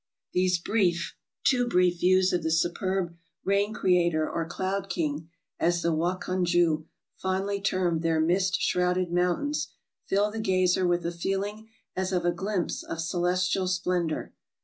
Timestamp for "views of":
1.99-2.41